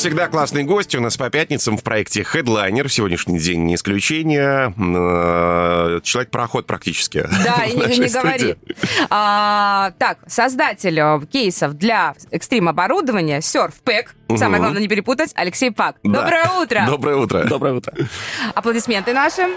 [0.00, 2.88] Всегда, классные гости у нас по пятницам в проекте Headliner.
[2.88, 4.72] Сегодняшний день не исключение.
[4.78, 7.28] Э, Человек-пароход практически.
[7.44, 8.56] Да, и не, не говори.
[9.10, 15.96] А, так, создатель э, кейсов для экстрим-оборудования Surfpack, самое главное не перепутать, Алексей Пак.
[16.02, 16.22] Да.
[16.22, 16.84] Доброе утро!
[16.86, 17.44] Доброе утро.
[17.44, 17.92] Доброе утро.
[18.54, 19.50] Аплодисменты наши.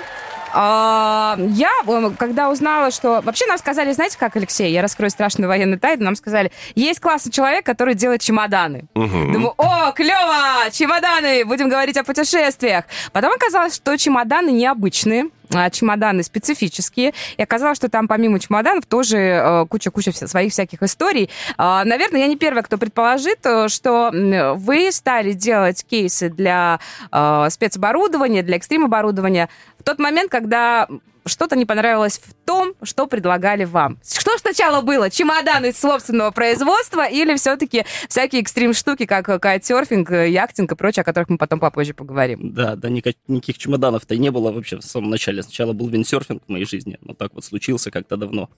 [0.54, 1.72] А, Я,
[2.18, 3.22] когда узнала, что...
[3.22, 7.32] Вообще нам сказали, знаете как, Алексей, я раскрою страшную военную тайну, нам сказали, есть классный
[7.32, 8.86] человек, который делает чемоданы.
[8.94, 12.86] Думаю, о, клево, чемоданы, будем говорить о путешествиях.
[13.12, 15.26] Потом оказалось, что чемоданы необычные,
[15.72, 17.14] чемоданы специфические.
[17.38, 21.30] И оказалось, что там помимо чемоданов тоже э, куча-куча своих всяких историй.
[21.58, 24.12] А, Наверное, я не первая, кто предположит, э, что
[24.56, 26.80] вы стали делать кейсы для
[27.12, 30.88] э, спецоборудования, для экстрим-оборудования в тот момент, когда
[31.26, 34.00] что-то не понравилось в том, что предлагали вам.
[34.03, 35.09] Что сначала было?
[35.09, 41.38] Чемоданы собственного производства или все-таки всякие экстрим-штуки, как кайтсерфинг, яхтинг и прочее, о которых мы
[41.38, 42.54] потом попозже поговорим?
[42.54, 45.44] Да, да, ника- никаких чемоданов-то и не было вообще в самом начале.
[45.44, 48.50] Сначала был виндсерфинг в моей жизни, но так вот случился как-то давно.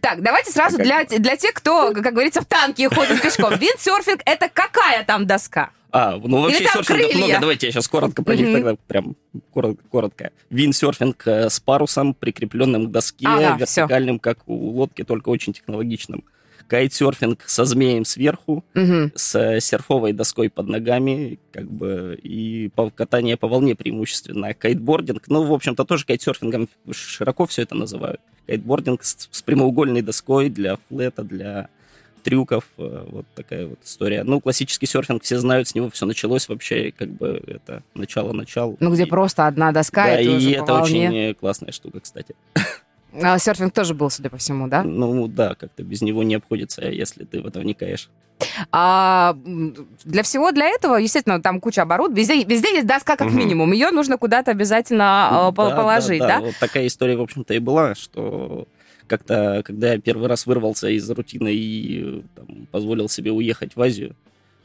[0.00, 3.56] Так, давайте сразу для, для тех, кто, как говорится, в танке ходит пешком.
[3.56, 5.70] Виндсерфинг— это какая там доска?
[5.92, 7.38] А, ну вообще серфингов много.
[7.40, 9.16] Давайте я сейчас коротко про них тогда прям
[9.52, 9.82] коротко.
[9.90, 10.30] коротко.
[10.50, 16.24] Виндсерфинг э, с парусом, прикрепленным к доске, Ага, вертикальным, как у лодки, только очень технологичным.
[16.68, 19.10] Кайтсерфинг со змеем сверху, Мгм.
[19.16, 24.54] с э, серфовой доской под ногами, как бы, и катание по волне преимущественно.
[24.54, 28.20] Кайтбординг, ну, в общем-то, тоже кайтсерфингом широко все это называют.
[28.50, 31.68] Кайтбординг с, с прямоугольной доской для флета, для
[32.24, 34.24] трюков, э, вот такая вот история.
[34.24, 38.76] Ну, классический серфинг, все знают, с него все началось вообще, как бы это начало-начало.
[38.80, 42.00] Ну, где И- просто одна доска, Да, и ты и уже это очень классная штука,
[42.00, 42.34] кстати.
[43.12, 44.82] А серфинг тоже был, судя по всему, да?
[44.82, 48.08] Ну, да, как-то без него не обходится, если ты в это вникаешь.
[48.72, 49.36] А
[50.04, 52.20] для всего для этого, естественно, там куча оборудования.
[52.20, 53.38] Везде, везде есть доска как Мгм.
[53.38, 53.72] минимум.
[53.72, 56.40] Ее нужно куда-то обязательно а, по- Да, положить, да?
[56.40, 58.66] Вот такая история, в общем-то, и была, что
[59.06, 64.14] как-то, когда я первый раз вырвался из рутины и там, позволил себе уехать в Азию,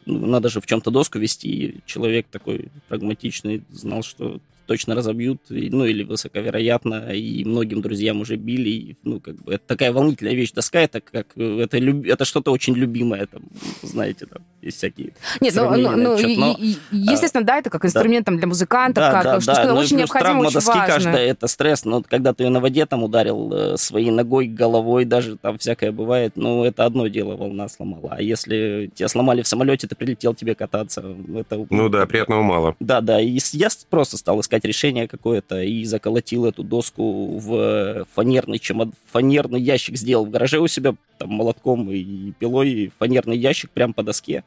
[0.06, 5.42] ну, надо же в чем-то доску вести, и человек такой прагматичный знал, что точно разобьют,
[5.50, 10.34] ну, или высоковероятно, и многим друзьям уже били, и, ну, как бы, это такая волнительная
[10.34, 13.44] вещь, доска, это как, это, люб- это что-то очень любимое, там,
[13.82, 17.70] знаете, там, есть всякие Нет, ну, ну, ну, и- но- и- и, естественно, да, это
[17.70, 19.62] как инструмент там, для музыкантов, да, как да, что, да.
[19.64, 20.88] что Ну очень плюс необходимо, травма очень доски важно.
[20.94, 21.86] каждая это стресс.
[21.86, 25.92] Но когда ты ее на воде там ударил э, своей ногой, головой, даже там всякое
[25.92, 28.16] бывает, ну это одно дело, волна сломала.
[28.18, 31.04] А если тебя сломали в самолете, ты прилетел тебе кататься,
[31.36, 31.66] это...
[31.70, 32.76] Ну да, приятного мало.
[32.80, 38.60] Да, да, и я просто стал искать решение какое-то и заколотил эту доску в фанерный
[38.60, 38.90] чемод...
[39.12, 43.94] фанерный ящик сделал в гараже у себя, там, молотком и пилой, и фанерный ящик прям
[43.94, 44.44] по доске.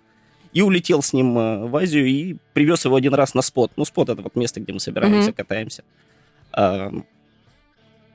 [0.55, 3.73] И улетел с ним э, в Азию и привез его один раз на спот.
[3.77, 5.35] Ну, спот— это вот место, где мы собираемся, Мгм.
[5.35, 5.85] катаемся.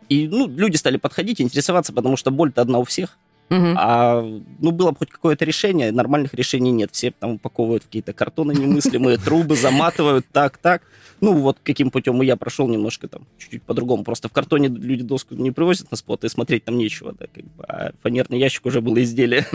[0.10, 3.18] И, ну, люди стали подходить, интересоваться, потому что боль-то одна у всех.
[3.78, 4.22] А,
[4.60, 6.92] ну, было бы хоть какое-то решение, нормальных решений нет.
[6.92, 10.82] Все там упаковывают какие-то картоны немыслимые, трубы заматывают, так, так.
[11.22, 14.04] Ну, вот каким путем я прошел немножко там, чуть-чуть по-другому.
[14.04, 17.46] Просто в картоне люди доску не привозят на спот, и смотреть там нечего, да, как
[17.46, 17.64] бы.
[17.66, 19.46] А фанерный ящик уже было изделие.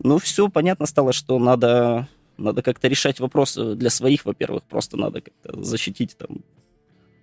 [0.00, 5.20] Ну, все, понятно стало, что надо, надо как-то решать вопросы для своих, во-первых, просто надо
[5.20, 6.42] как-то защитить там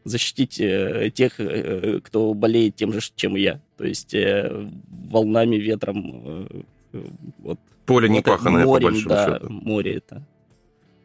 [0.06, 3.60] защитить э, тех, э, кто болеет тем же, чем и я.
[3.76, 6.48] То есть э, волнами, ветром,
[6.94, 7.04] э,
[7.40, 7.60] вот.
[7.86, 9.50] Поле не вот паханое, по морем, большому да, счету.
[9.50, 10.24] море это,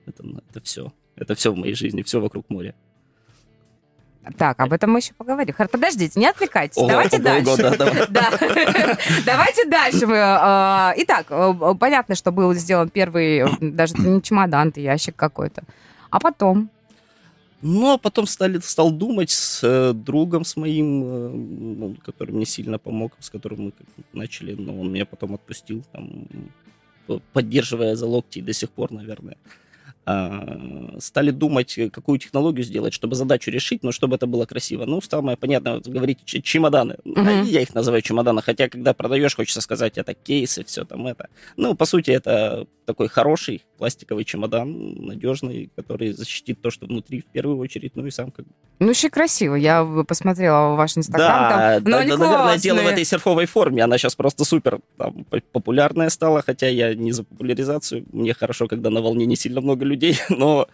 [0.07, 0.93] это, это все.
[1.17, 2.75] Это все в моей жизни, все вокруг моря.
[4.37, 5.55] Так, об этом мы еще поговорим.
[5.71, 6.77] Подождите, не отвлекайтесь.
[6.77, 7.51] Ого, Давайте ого, дальше.
[7.51, 8.07] ого, да, давай.
[8.11, 8.99] Да.
[9.27, 10.05] Давайте дальше.
[11.03, 11.27] Итак,
[11.79, 15.63] понятно, что был сделан первый, даже не чемодан, это ящик какой-то.
[16.11, 16.71] А потом?
[17.63, 22.47] Ну, а потом стали, стал думать с э, другом с моим, э, ну, который мне
[22.47, 23.73] сильно помог, с которым мы
[24.13, 26.27] начали, но он меня потом отпустил, там,
[27.33, 29.37] поддерживая за локти до сих пор, наверное.
[30.07, 34.87] А, стали думать, э, какую технологию сделать, чтобы задачу решить, но чтобы это было красиво.
[34.87, 36.97] Ну, самое понятное, вот говорить чемоданы.
[37.05, 37.45] Мгм.
[37.45, 41.29] Я их называю чемоданы, хотя когда продаешь, хочется сказать, это кейсы, все там это.
[41.57, 47.25] Ну, по сути, это такой хороший, пластиковый чемодан, надежный, который защитит то, что внутри в
[47.25, 48.53] первую очередь, ну и сам как бы.
[48.79, 49.55] Ну, еще красиво.
[49.55, 51.29] Я посмотрела ваш инстаграм.
[51.29, 53.83] Да, там, ну, да, да, наверное, дело в этой серфовой форме.
[53.83, 58.05] Она сейчас просто супер там, популярная стала, хотя я не за популяризацию.
[58.13, 60.69] Мне хорошо, когда на волне не сильно много людей, но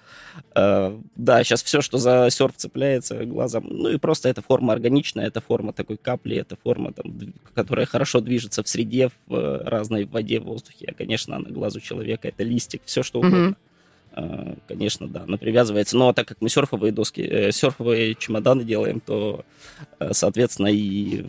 [0.56, 5.26] э, да, сейчас все, что за серф цепляется глазом, ну и просто эта форма органичная,
[5.26, 7.12] это форма такой капли, это форма, там,
[7.54, 10.86] которая хорошо движется в среде, в э, разной воде, в воздухе.
[10.88, 13.28] А, конечно, на глазу человека это листик, все что Мгм.
[13.28, 13.56] угодно.
[14.18, 15.96] Э, Конечно, да, она привязывается.
[15.96, 19.44] Но так как мы серфовые доски, э, серфовые чемоданы делаем, то,
[19.98, 21.24] э, соответственно, и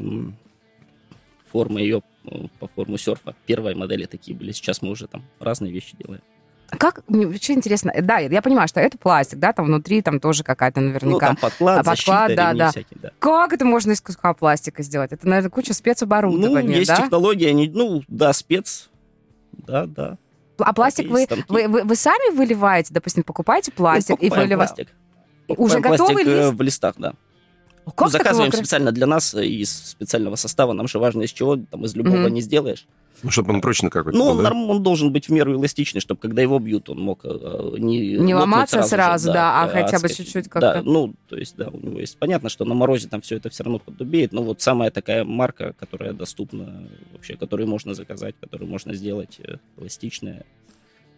[1.52, 3.36] форма ее э, по форму серфа.
[3.46, 4.52] Первые модели такие были.
[4.52, 6.22] Сейчас мы уже там разные вещи делаем.
[6.70, 10.44] Как, мне вообще интересно, да, я понимаю, что это пластик, да, там внутри там тоже
[10.44, 11.28] какая-то Ну, наверняка.
[11.28, 12.72] там подклад, А подклад, защита, да, да.
[12.72, 13.12] всякие, да.
[13.20, 15.14] Как это можно из куска пластика сделать?
[15.14, 16.98] Это, наверное, куча Ну, спецоборудования, есть да?
[16.98, 18.90] технологии, они, ну, да, спец,
[19.54, 20.18] да, да.
[20.60, 24.88] А пластик вы, вы, вы, вы сами выливаете, допустим, покупаете пластик Ну, и выливаете?
[25.48, 26.54] Уже готовый э, лист?
[26.54, 27.14] в листах, да.
[27.96, 30.74] Как Ну, заказываем специально для нас из специального состава.
[30.74, 32.34] Нам же важно из чего, там из любого Мгм.
[32.34, 32.86] не сделаешь.
[33.24, 34.44] Ну, чтобы он прочно какой-то Ну, был, он, да?
[34.44, 38.12] норм- он должен быть в меру эластичный, чтобы когда его бьют, он мог э, не
[38.18, 40.82] Не ломаться же, сразу, да, а э, хотя бы чуть-чуть Да, как-то.
[40.84, 42.18] ну, то есть, да, у него есть.
[42.18, 45.74] Понятно, что на морозе там все это все равно поддубеет, но вот самая такая марка,
[45.80, 50.46] которая доступна вообще, которую можно заказать, которую можно сделать э, эластичная,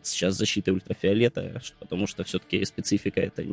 [0.09, 3.43] сейчас защита ультрафиолета, потому что все-таки специфика это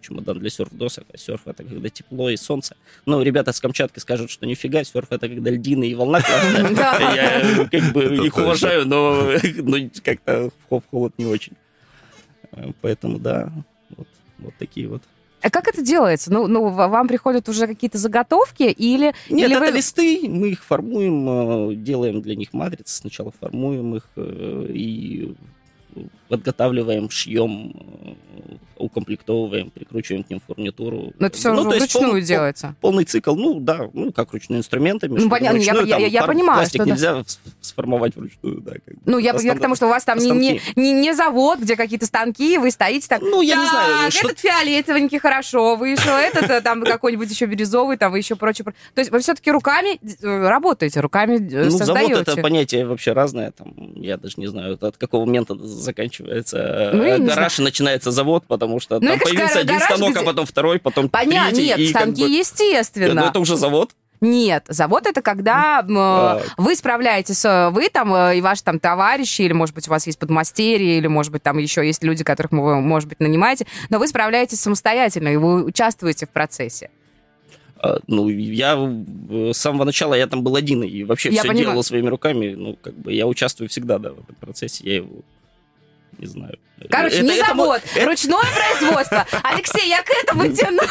[0.00, 2.76] чемодан для серф-досок, а серф это когда тепло и солнце.
[3.06, 6.18] Ну, ребята с Камчатки скажут, что нифига, серф это когда льдины и волна.
[6.54, 11.52] Я э, как бы их уважаю, но, но как-то в холод не очень.
[12.52, 13.52] Э, Поэтому да,
[13.96, 15.02] вот, такие вот.
[15.42, 16.32] А как это делается?
[16.32, 19.12] Ну, ну, вам приходят уже какие-то заготовки или...
[19.28, 23.96] Нет, или это вы- листы, мы их формуем, э, делаем для них матрицы, сначала формуем
[23.96, 25.34] их э, и
[26.28, 27.74] подготавливаем, шьем,
[28.76, 31.12] укомплектовываем, прикручиваем к ним фурнитуру.
[31.18, 32.74] Ну, это все Ну, вручную пол- делается.
[32.80, 35.18] Полный цикл, ну да, ну как ручными инструментами.
[35.18, 36.90] Ну, понятно, я- вручную, я- там я фар- понимаю, Пластик что да.
[36.90, 38.72] нельзя с- сформовать вручную, да.
[38.72, 38.94] как.
[39.04, 41.76] Ну, я, я к тому, что у вас там не, не, не, не завод, где
[41.76, 43.20] какие-то станки, вы стоите там...
[43.22, 47.46] Ну, я не знаю, «Так, что- этот фиолетовенький хорошо вышел, этот э, там какой-нибудь еще
[47.46, 48.64] бирюзовый, там еще прочее.
[48.64, 52.14] про- То есть вы все-таки руками э, работаете, руками э, Ну, создаете.
[52.14, 53.52] завод это понятие вообще разное.
[53.52, 58.44] Там, я даже не знаю, от какого момента заканчивается Ну, э, гараж и начинается завод,
[58.46, 61.66] потому что Ну, там появился один гараж, станок, где- а потом второй, потом Понятно, третий.
[61.68, 63.20] нет, и как станки бы- естественно.
[63.22, 63.90] Ну, это уже завод.
[64.24, 66.54] Нет, завод это когда Так.
[66.56, 70.06] вы справляетесь, э, вы там э, и ваши там товарищи, или, может быть, у вас
[70.06, 73.98] есть подмастерье, или, может быть, там еще есть люди, которых вы, может быть, нанимаете, но
[73.98, 76.90] вы справляетесь самостоятельно, и вы участвуете в процессе.
[77.84, 81.48] А, Ну, я э, с самого начала, я там был один, и вообще Я все
[81.48, 81.70] понимаю.
[81.70, 82.54] делал своими руками.
[82.56, 84.84] Ну, как бы я участвую всегда, да, в этом процессе.
[84.84, 85.08] Я его
[86.18, 86.58] не знаю.
[86.90, 88.42] Короче, Это- не это завод, это- ручное
[88.78, 89.26] производство.
[89.44, 90.82] Алексей, я к этому тяну.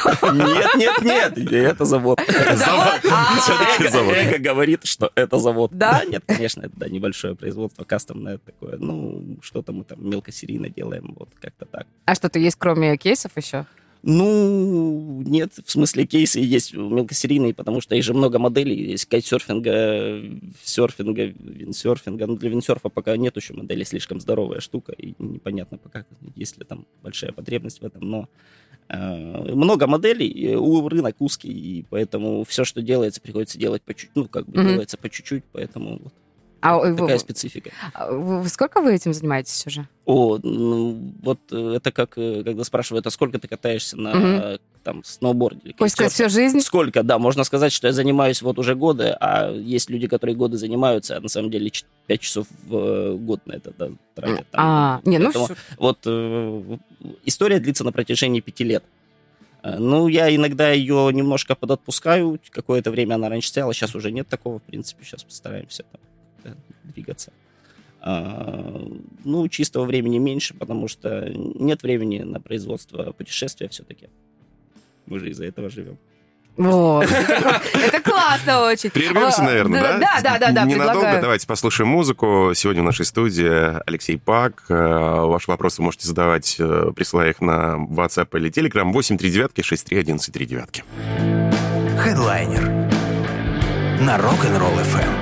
[0.77, 2.19] Нет, нет, нет, это завод.
[2.27, 3.01] Завод?
[3.11, 3.37] А,
[3.77, 4.15] Эго- завод.
[4.15, 5.71] Эго говорит, что это завод.
[5.73, 6.03] Да?
[6.07, 8.77] Нет, конечно, это небольшое производство, кастомное такое.
[8.77, 11.87] Ну, что-то мы там мелкосерийно делаем, вот как-то так.
[12.05, 13.65] А что-то есть, кроме кейсов еще?
[14.03, 18.91] Ну, нет, в смысле кейсы есть мелкосерийные, потому что их же много моделей.
[18.91, 20.21] Есть кайтсерфинга,
[20.63, 22.25] серфинга, виндсерфинга.
[22.27, 26.05] Но для виндсерфа пока нет еще модели, слишком здоровая штука, и непонятно пока,
[26.35, 28.29] есть ли там большая потребность в этом, но
[28.89, 34.15] э, много моделей, у рынок узкий, и поэтому все, что делается, приходится делать по чуть-чуть,
[34.15, 34.67] ну, как бы Мгм.
[34.69, 36.13] делается по чуть-чуть, поэтому вот
[36.61, 37.71] А вы- такая специфика.
[37.93, 39.87] а вы- сколько вы этим занимаетесь уже?
[40.05, 44.57] О, ну, вот э, это как, э, когда спрашивают, а сколько ты катаешься на э,
[44.83, 46.59] там сноуборде или Хочешь сказать, всю жизнь?
[46.61, 50.57] Сколько, да, можно сказать, что я занимаюсь вот уже годы, а есть люди, которые годы
[50.57, 51.71] занимаются, а на самом деле
[52.07, 54.47] 5 часов в э, год на это да, тратят.
[54.51, 54.61] там.
[54.63, 55.55] А, не, ну Поэтому всё.
[55.77, 56.77] Вот э,
[57.25, 58.83] история длится на протяжении пяти лет.
[59.63, 64.57] Ну, я иногда ее немножко подотпускаю, какое-то время она раньше стояла, сейчас уже нет такого,
[64.57, 66.01] в принципе, сейчас постараемся там,
[66.83, 67.31] двигаться.
[68.01, 68.81] А,
[69.23, 74.09] ну, чистого времени меньше, потому что нет времени на производство путешествия все-таки.
[75.05, 75.97] Мы же из-за этого живем.
[76.57, 77.07] Вот.
[77.73, 78.89] Это классно очень.
[78.89, 79.97] Прервемся, наверное, да?
[79.99, 81.19] Да, да, да, да, Ненадолго.
[81.21, 82.51] Давайте послушаем музыку.
[82.55, 84.65] Сегодня в нашей студии Алексей Пак.
[84.69, 90.83] Э, Ваши вопросы можете задавать, э, присылая их на WhatsApp или Telegram 839 631 39.
[91.99, 92.63] Хедлайнер
[94.01, 95.20] на Rock'n'Roll FM.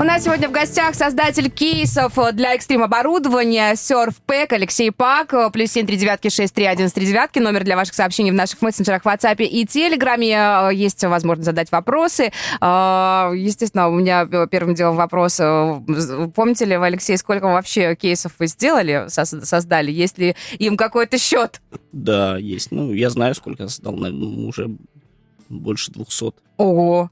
[0.00, 5.52] У нас сегодня в гостях создатель кейсов для экстрим-оборудования SurfPack Алексей Пак.
[5.52, 7.38] Плюс 7 3 девятки 6 3 1 3 девятки.
[7.38, 10.74] Номер для ваших сообщений в наших мессенджерах в WhatsApp и Телеграме.
[10.76, 12.32] Есть возможность задать вопросы.
[12.60, 15.36] А, естественно, у меня первым делом вопрос.
[15.36, 19.92] Помните ли вы, Алексей, сколько вообще кейсов вы сделали, создали?
[19.92, 21.60] Есть ли им какой-то счет?
[21.92, 22.72] Да, есть.
[22.72, 23.94] Ну, я знаю, сколько создал.
[23.94, 24.68] Уже
[25.48, 26.32] больше 200.
[26.56, 27.10] Ого!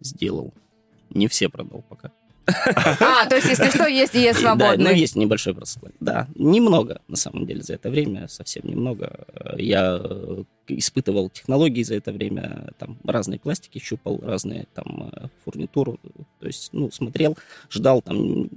[0.00, 0.54] Сделал.
[1.10, 2.12] Не все продал пока.
[3.00, 4.84] А, то есть, если что, есть и есть свободный.
[4.84, 5.80] Да, ну, есть небольшой просто.
[6.00, 9.26] Да, немного, на самом деле, за это время, совсем немного.
[9.56, 15.98] Я э, испытывал технологии за это время, там, разные пластики щупал, разные, там, э, фурнитуру,
[16.40, 17.36] то есть, ну, смотрел,
[17.70, 18.48] ждал, там,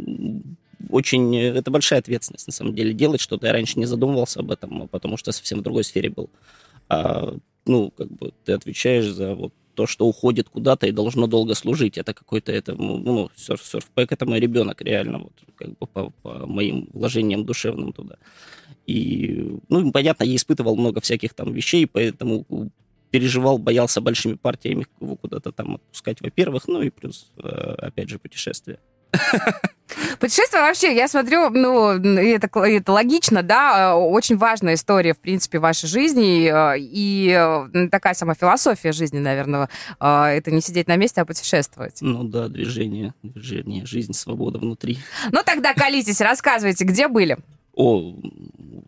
[0.89, 1.35] очень...
[1.37, 3.47] Это большая ответственность, на самом деле, делать что-то.
[3.47, 6.29] Я раньше не задумывался об этом, потому что совсем в другой сфере был.
[6.89, 7.35] А,
[7.65, 11.97] ну, как бы ты отвечаешь за вот то, что уходит куда-то и должно долго служить.
[11.97, 16.45] Это какой-то, это, ну, серф, серфпэк это мой ребенок, реально, вот, как бы по, по
[16.47, 18.17] моим вложениям душевным туда.
[18.85, 22.45] И, ну, понятно, я испытывал много всяких там вещей, поэтому
[23.11, 28.17] переживал, боялся большими партиями его куда-то там отпускать, во-первых, ну и плюс, э, опять же,
[28.17, 28.79] путешествия.
[30.19, 35.87] Путешествие вообще, я смотрю, ну, это, это логично, да, очень важная история, в принципе, вашей
[35.87, 41.25] жизни, и э, такая сама философия жизни, наверное, э, это не сидеть на месте, а
[41.25, 41.97] путешествовать.
[42.01, 44.99] Ну да, движение, движение, жизнь, свобода внутри.
[45.31, 47.37] Ну тогда колитесь, рассказывайте, где были?
[47.75, 48.13] О,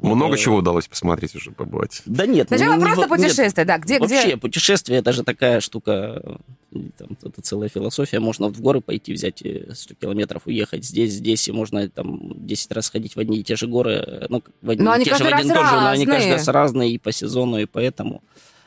[0.01, 2.04] много чего удалось посмотреть уже, побывать.
[2.06, 2.48] Да нет.
[2.50, 3.80] Сначала ну, просто путешествие, да.
[3.80, 4.38] Где, вообще, где?
[4.38, 6.39] путешествие, это же такая штука,
[6.72, 8.20] там, это целая философия.
[8.20, 12.72] Можно в горы пойти, взять 100 э, километров, уехать здесь, здесь, и можно там 10
[12.74, 14.27] раз ходить в одни и те же горы.
[14.30, 16.92] Ну, в одни но и те же, в один тоже, но они каждый раз разные
[16.92, 18.22] и по сезону, и поэтому.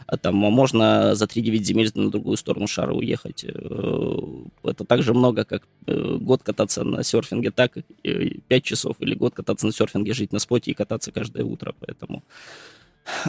[0.09, 3.45] А там можно за 3-9 земель на другую сторону шара уехать.
[3.45, 4.19] Э,
[4.63, 9.15] это так же много, как э, год кататься на серфинге, так и 5 часов, или
[9.15, 11.75] год кататься на серфинге, жить на споте и кататься каждое утро.
[11.81, 12.25] Поэтому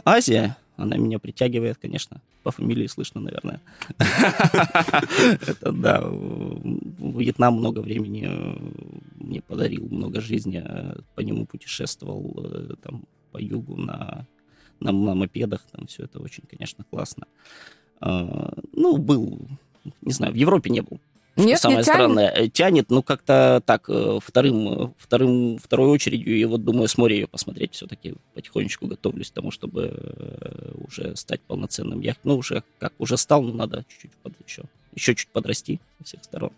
[0.05, 2.21] Азия, она меня притягивает, конечно.
[2.43, 3.59] По фамилии слышно, наверное.
[5.47, 5.99] Это да.
[5.99, 8.57] Вьетнам много времени э,
[9.15, 10.63] мне подарил, много жизни.
[11.15, 14.25] По нему путешествовал там по югу на
[14.79, 17.27] на, на мопедах, там все это очень, конечно, классно.
[18.01, 19.47] А, ну, был,
[20.01, 20.99] не знаю, в Европе не был.
[21.35, 26.43] Нет, самое не странное, тянет, тянет ну, как-то так, э, вторым, вторым, второй очередью, и
[26.43, 31.39] вот думаю, с моря ее посмотреть все-таки потихонечку готовлюсь к тому, чтобы э, уже стать
[31.41, 32.19] полноценным яхт.
[32.23, 36.23] Ну, уже как уже стал, но надо чуть-чуть под, еще, еще чуть подрасти со всех
[36.25, 36.51] сторон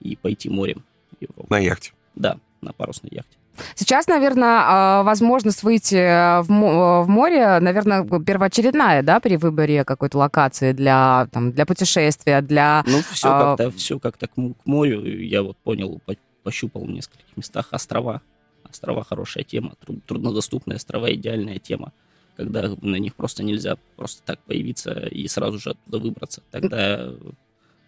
[0.00, 0.84] и пойти морем.
[1.20, 1.46] Европу.
[1.50, 1.92] На яхте?
[2.14, 3.36] Да, на парусной яхте.
[3.74, 11.28] Сейчас, наверное, а, возможность выйти в море, наверное, первоочередная, да, при выборе какой-то локации для,
[11.32, 12.82] там, для путешествия, для...
[12.86, 13.56] Ну, все а...
[13.56, 14.32] как-то, все как-то к
[14.64, 15.04] морю.
[15.22, 16.00] Я вот понял,
[16.42, 18.22] пощупал в нескольких местах острова.
[18.68, 19.74] Острова хорошая тема,
[20.06, 21.92] труднодоступные острова идеальная тема
[22.36, 26.42] когда на них просто нельзя просто так появиться и сразу же оттуда выбраться.
[26.50, 27.10] Тогда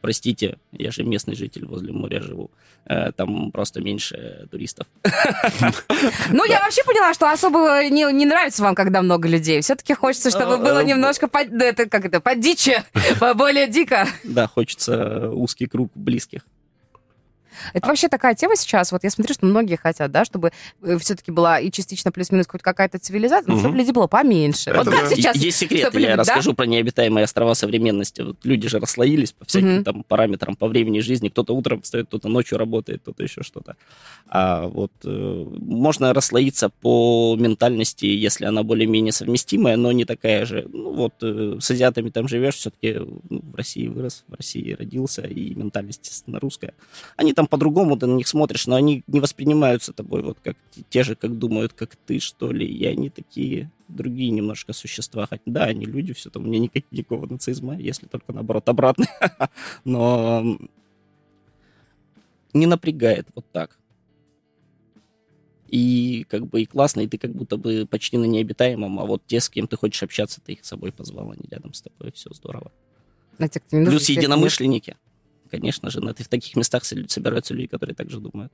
[0.00, 2.50] простите, я же местный житель, возле моря живу,
[2.85, 4.87] э, там просто меньше туристов.
[6.31, 9.61] Ну, я вообще поняла, что особо не, нравится вам, когда много людей.
[9.61, 12.85] Все-таки хочется, чтобы э, было э, немножко под, это, как это, подиче,
[13.35, 14.07] более дико.
[14.25, 16.43] Да, хочется узкий круг близких.
[17.73, 18.93] Это вообще такая тема сейчас.
[18.93, 22.63] Вот я смотрю, что многие хотят, да, чтобы э, все-таки была и частично плюс-минус хоть
[22.63, 24.71] какая-то цивилизация, но чтобы людей было поменьше.
[24.71, 25.09] Это вот да.
[25.09, 25.37] сейчас.
[25.37, 26.57] Есть секрет, я любит, расскажу да?
[26.57, 28.23] про необитаемые острова современности.
[28.23, 29.85] Вот люди же расслоились по всяким угу.
[29.85, 31.29] там параметрам, по времени жизни.
[31.29, 33.77] Кто-то утром встает, кто-то ночью работает, кто-то еще что-то.
[34.29, 40.69] А вот э, можно расслоиться по ментальности, если она более-менее совместимая, но не такая же.
[40.73, 42.95] Ну вот э, с азиатами там живешь, все-таки
[43.29, 46.75] ну, в России вырос, в России родился, и ментальность, естественно, русская.
[47.17, 50.57] Они там по-другому ты на них смотришь, но они не воспринимаются тобой вот как
[50.91, 52.67] те же, как думают, как ты, что ли.
[52.67, 55.26] И они такие другие немножко существа.
[55.26, 59.07] Хотя, да, они люди, все там, у меня никак, никакого нацизма, если только наоборот обратно.
[59.85, 60.59] Но
[62.53, 63.79] не напрягает вот так.
[65.69, 69.23] И как бы и классно, и ты как будто бы почти на необитаемом, а вот
[69.26, 72.12] те, с кем ты хочешь общаться, ты их с собой позвал, они рядом с тобой,
[72.12, 72.71] все здорово.
[73.38, 74.97] А те, Плюс единомышленники.
[75.50, 78.53] Конечно же, в таких местах собираются люди, которые также думают.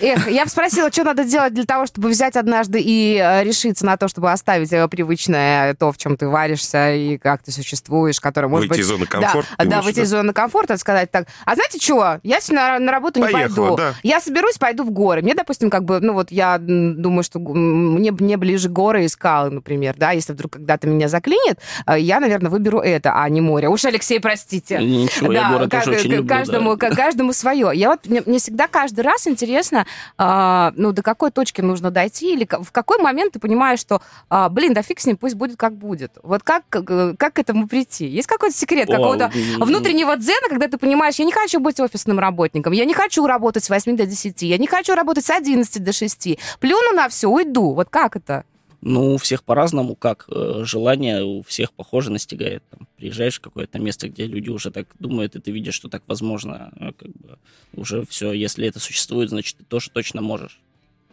[0.00, 3.86] Эх, я бы спросила, что надо делать для того, чтобы взять однажды и э, решиться
[3.86, 8.20] на то, чтобы оставить э, привычное то, в чем ты варишься и как ты существуешь,
[8.20, 8.86] которое может Выйти быть...
[8.86, 11.26] из зоны комфорта, Да, да выйти из зоны комфорта, сказать так.
[11.44, 12.20] А знаете что?
[12.22, 13.76] Я сегодня на, на работу не Поехала, пойду.
[13.76, 13.94] да.
[14.02, 15.22] Я соберусь, пойду в горы.
[15.22, 19.50] Мне, допустим, как бы, ну вот я думаю, что мне, мне ближе горы и скалы,
[19.50, 23.68] например, да, если вдруг когда-то меня заклинит, э, я, наверное, выберу это, а не море.
[23.68, 24.78] Уж, Алексей, простите.
[24.78, 26.28] Ничего, я город как- тоже очень к- люблю.
[26.28, 26.90] каждому, да.
[26.90, 27.70] к- каждому свое.
[27.74, 29.75] Я вот мне, мне всегда каждый раз интересно,
[30.16, 34.48] а, ну до какой точки нужно дойти или в какой момент ты понимаешь, что, а,
[34.48, 36.12] блин, да фиг с ним, пусть будет как будет.
[36.22, 38.06] Вот как как, к этому прийти?
[38.06, 42.18] Есть какой-то секрет какого-то м, внутреннего дзена, когда ты понимаешь, я не хочу быть офисным
[42.18, 45.82] работником, я не хочу работать с 8 до 10, я не хочу работать с 11
[45.82, 46.38] до 6.
[46.60, 47.72] Плюну на все, уйду.
[47.72, 48.44] Вот как это?
[48.88, 52.62] Ну, у всех по-разному, как э, желание у всех похоже настигает.
[52.70, 56.04] Там, приезжаешь в какое-то место, где люди уже так думают, и ты видишь, что так
[56.06, 56.72] возможно.
[56.78, 57.36] а как бы
[57.74, 60.60] уже все, если это существует, значит, ты тоже точно можешь.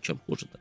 [0.01, 0.59] Чем хуже-то.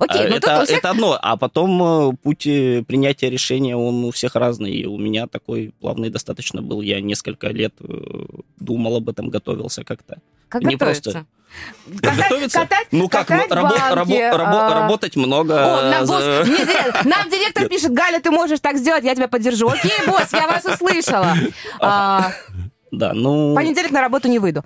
[0.00, 0.78] Окей, А, ну это, всех...
[0.78, 1.18] это одно.
[1.20, 1.82] А потом
[2.12, 4.72] э, путь э, принятия решения, он у всех разный.
[4.72, 6.80] И у меня такой плавный достаточно был.
[6.80, 8.24] Я несколько лет э,
[8.58, 10.18] думал об этом, готовился как-то.
[10.48, 11.10] Как не готовиться?
[11.12, 11.26] просто.
[12.02, 12.58] Катать- Готовиться?
[12.60, 15.54] катать- ну как, катать ну, рабо- банки, рабо- рабо- а, работать много.
[15.54, 19.28] О, нам, босс, мне директор, нам директор пишет, Галя, ты можешь так сделать, я тебя
[19.28, 19.68] поддержу.
[19.68, 21.34] Окей, босс, я вас услышала.
[21.80, 22.32] А,
[22.90, 23.54] Да, ну...
[23.54, 24.62] понедельник на работу не выйду.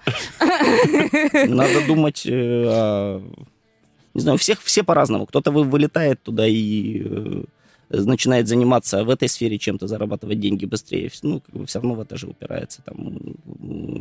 [1.33, 3.23] Надо думать, о-
[4.14, 5.26] не знаю, у всех все по-разному.
[5.26, 7.45] Кто-то вы- вылетает туда и э,
[7.90, 11.11] начинает заниматься в этой сфере чем-то, зарабатывать деньги быстрее.
[11.23, 12.83] Ну, как бы все равно в это же упирается.
[12.83, 13.19] Там,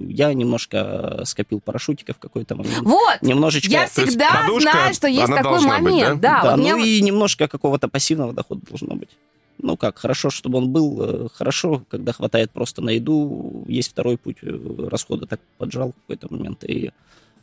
[0.10, 2.82] я немножко скопил парашютиков в какой-то момент.
[2.84, 3.70] Вот, Немножечко...
[3.72, 6.22] я всегда подушка, знаю, что есть такой должна быть, момент.
[6.22, 9.10] Да, да, вот ну мне- и немножко какого-то пассивного дохода должно быть.
[9.64, 10.98] Ну как, хорошо, чтобы он был.
[11.02, 13.64] э, Хорошо, когда хватает просто на еду.
[13.68, 15.28] Есть второй путь э, расхода.
[15.28, 16.64] Так поджал в какой-то момент.
[16.64, 16.92] И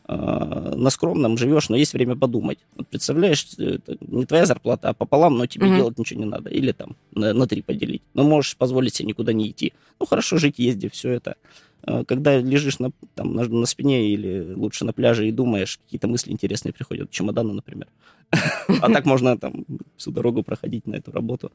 [0.09, 2.59] на скромном живешь, но есть время подумать.
[2.77, 5.77] Вот представляешь, э, это не твоя зарплата, а пополам, но тебе Мгм.
[5.77, 6.49] делать ничего не надо.
[6.49, 8.03] Или там на, на три поделить.
[8.15, 9.75] Но можешь позволить себе никуда не идти.
[10.01, 11.37] Ну хорошо, жить, езди, все это.
[11.83, 16.09] Э, Когда лежишь на, там, на, на спине или лучше на пляже и думаешь, какие-то
[16.09, 17.89] мысли интересные приходят, чемоданы, например.
[18.81, 19.67] А так можно там
[19.99, 21.53] всю дорогу проходить на эту работу.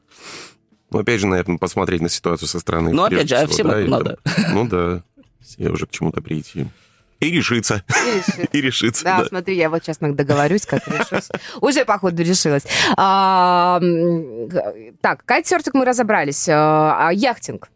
[0.90, 2.92] Ну, опять же, наверное, посмотреть на ситуацию со стороны.
[2.92, 4.18] Ну, опять же, а всем это надо.
[4.52, 5.02] Ну да,
[5.40, 6.66] все уже к чему-то прийти.
[7.24, 7.82] И решиться.
[8.52, 9.24] И решиться, Да, да.
[9.24, 11.28] смотри, я вот сейчас договорюсь, как решусь.
[11.60, 12.64] Уже, походу, решилась.
[12.96, 13.80] А,
[15.00, 16.48] Так, кайтсерфинг мы разобрались.
[16.48, 17.70] А, а Яхтинг.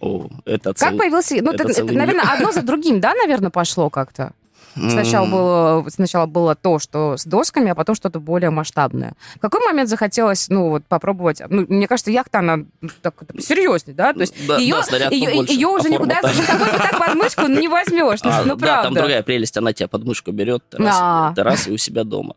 [0.00, 1.36] О, это Как появился...
[1.42, 4.32] Ну, это наверное, одно за другим, да, наверное, пошло как-то?
[4.74, 9.14] Сначала было, сначала было то, что с досками, а потом что-то более масштабное.
[9.36, 11.40] В какой момент захотелось, ну, вот, попробовать...
[11.48, 12.64] Ну, мне кажется, яхта, она
[13.02, 14.12] так, серьезнее, да?
[14.12, 17.14] То есть Да, ее, да, ее, побольше, ее уже а никуда собой вот так под
[17.14, 18.22] мышку не возьмешь.
[18.24, 18.82] Ну, А, ну, да, правда.
[18.84, 21.32] там другая прелесть, она тебя под мышку берет, террас, А.
[21.34, 22.34] террас и у себя дома.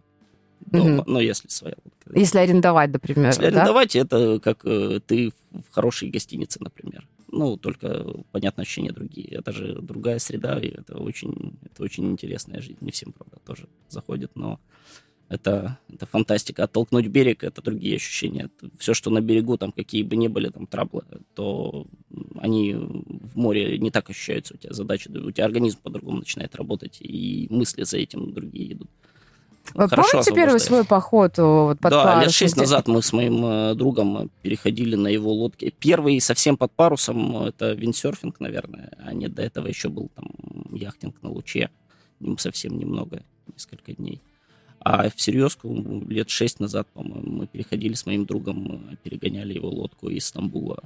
[0.65, 1.03] Дома, Мгм.
[1.08, 1.75] ну, если своя.
[1.84, 2.20] лодка.
[2.20, 3.27] Если арендовать, например.
[3.27, 3.48] Если да?
[3.48, 7.08] арендовать, это как э, ты в хорошей гостинице, например.
[7.29, 9.28] Ну, только, понятно, ощущения другие.
[9.30, 12.78] Это же другая среда, и это очень, это очень интересная жизнь.
[12.82, 14.60] Не всем, правда, тоже заходит, но
[15.30, 16.63] это, это фантастика.
[16.63, 18.49] Оттолкнуть берег— это другие ощущения.
[18.78, 21.04] Все, что на берегу, там, какие бы ни были там траблы,
[21.36, 21.88] то
[22.39, 24.54] они в море не так ощущаются.
[24.54, 28.89] У тебя задачи, у тебя организм по-другому начинает работать, и мысли за этим другие идут.
[29.73, 32.21] Вы Хорошо помните первый свой поход вот, под да, парусом?
[32.21, 35.71] лет шесть назад мы с моим э, другом переходили на его лодке.
[35.80, 40.27] Первый совсем под парусом, э, это виндсерфинг, наверное, а нет, до этого еще был там
[40.71, 41.69] яхтинг на луче,
[42.38, 44.21] совсем немного, несколько дней.
[44.80, 45.73] А всерьезку
[46.08, 50.84] лет шесть назад, по-моему, мы переходили с моим другом, э, перегоняли его лодку из Стамбула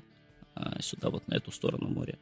[0.80, 2.17] сюда, вот на эту сторону моря.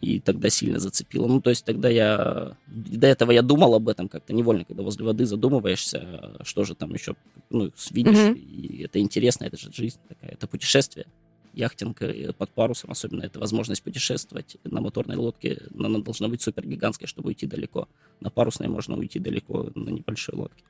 [0.00, 1.26] И тогда сильно зацепило.
[1.26, 2.56] Ну, то есть тогда я...
[2.66, 6.92] До этого я думал об этом как-то невольно, когда возле воды задумываешься, что же там
[6.94, 7.14] еще,
[7.50, 8.32] ну, видишь, Мгм.
[8.34, 11.06] и это интересно, это же жизнь такая, это путешествие.
[11.54, 16.66] Яхтинг э, под парусом, особенно это возможность путешествовать на моторной лодке, она должна быть супер
[16.66, 17.86] гигантской, чтобы уйти далеко.
[18.20, 20.64] На парусной можно уйти далеко на небольшой лодке.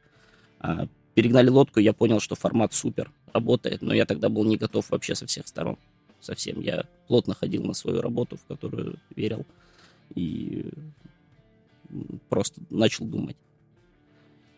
[0.59, 4.91] А перегнали лодку, я понял, что формат супер, работает, но я тогда был не готов
[4.91, 5.79] вообще со всех сторон.
[6.21, 6.61] Совсем.
[6.61, 9.45] Я плотно ходил на свою работу, в которую верил,
[10.15, 10.65] и
[12.31, 13.37] просто начал думать.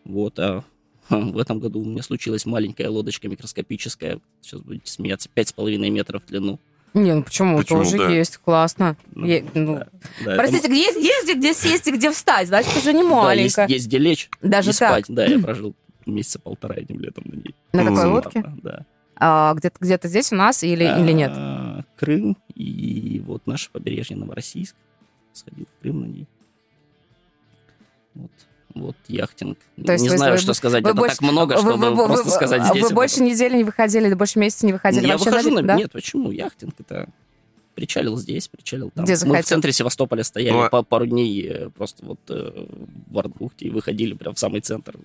[0.05, 0.63] Вот, а
[1.09, 6.27] в этом году у меня случилась маленькая лодочка микроскопическая, сейчас будете смеяться, 5,5 метров в
[6.27, 6.61] длину.
[6.93, 7.57] Не, ну почему?
[7.57, 8.09] Почему, Тоже да.
[8.09, 8.95] есть, классно.
[9.13, 9.87] Ну, Е- ну, да,
[10.23, 12.47] да, это Простите, где есть, есть где- где сесть и где встать?
[12.47, 14.91] Значит, это же не м- да, есть, есть где лечь Даже и так.
[15.03, 15.05] спать.
[15.13, 17.53] Да, я прожил месяца полтора этим летом на ней.
[17.73, 18.45] На такой лодке?
[18.63, 18.85] Да.
[19.17, 21.33] А, где-то, где-то здесь у нас или, или нет?
[21.95, 24.75] А, Крым и вот наше побережье Новороссийск.
[25.33, 26.27] Сходил в Крым на ней.
[28.13, 28.31] Вот.
[28.73, 29.57] Вот яхтинг.
[29.85, 30.83] То есть не вы- знаю, вы- что сказать.
[30.83, 32.83] вы Это больше- так много, чтобы вы- вы- просто вы- сказать здесь.
[32.83, 33.27] Вы больше этом.
[33.27, 35.75] недели не выходили, или больше месяца не выходили Я вообще выхожу на да?
[35.75, 36.31] Нет, почему?
[36.31, 37.07] Яхтинг это...
[37.73, 39.03] Причалил здесь, причалил там.
[39.03, 42.67] Где Мы в центре Севастополя стояли Ну, а- по пару дней э, просто вот э,
[43.07, 44.95] в Артбухте и выходили прям в самый центр.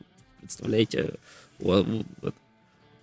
[0.40, 1.14] Представляете?
[1.60, 1.82] О,
[2.22, 2.34] вот,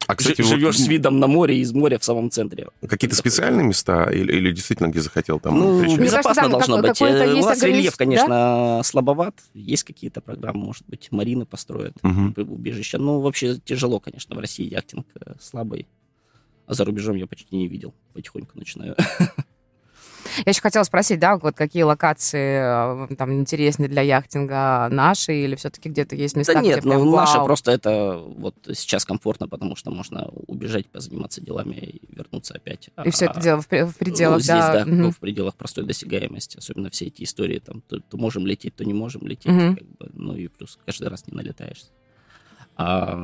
[0.05, 2.67] А, кстати, Ж- вот живешь с видом на море, из моря в самом центре.
[2.87, 7.01] какие-то специальные места или, или действительно где захотел там Ну, кажется, безопасно должно как- быть.
[7.01, 9.35] Э, У есть нас огранич- рельеф, конечно, слабоват.
[9.53, 12.33] Есть какие-то программы, может быть, марины построят, Мгм.
[12.37, 12.97] убежища.
[12.99, 15.87] Ну, вообще тяжело, конечно, в России яхтинг э, слабый.
[16.67, 17.93] А за рубежом я почти не видел.
[18.13, 18.95] Потихоньку начинаю.
[20.45, 25.55] Я еще хотела спросить, да, вот какие локации э, там интереснее для яхтинга наши или
[25.55, 27.45] все-таки где-то есть места, Да нет, где прям ну вау?
[27.45, 32.89] просто это вот сейчас комфортно, потому что можно убежать, позаниматься делами и вернуться опять.
[33.03, 35.01] И все это А, дело в, в пределах, ну, здесь, да, Мгм.
[35.01, 36.57] ну, в пределах простой досягаемости.
[36.57, 39.51] Особенно все эти истории, там, то, то можем лететь, то не можем лететь.
[39.51, 39.75] Мгм.
[39.75, 41.87] как бы, ну и плюс каждый раз не налетаешься.
[42.75, 43.19] А,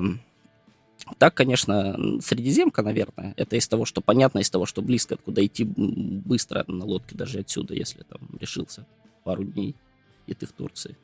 [1.17, 5.63] так, конечно, Средиземка, наверное, это из того, что понятно, из того, что близко, откуда идти
[5.65, 8.85] быстро на лодке даже отсюда, если там решился
[9.23, 9.75] пару дней,
[10.27, 10.95] и ты в Турции.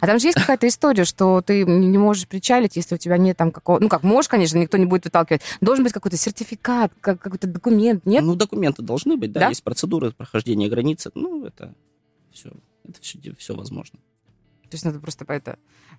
[0.00, 3.36] А там же есть какая-то история, что ты не можешь причалить, если у тебя нет
[3.36, 3.78] там какого...
[3.78, 5.42] Ну, как можешь, конечно, никто не будет выталкивать.
[5.60, 8.24] Должен быть какой-то сертификат, как- какой-то документ, нет?
[8.24, 9.48] Ну, документы должны быть, да, Да?
[9.48, 11.10] есть процедуры прохождения границы.
[11.14, 11.74] Ну, это
[12.32, 12.50] все,
[12.88, 13.98] это все, все возможно.
[14.70, 15.58] То есть надо просто по это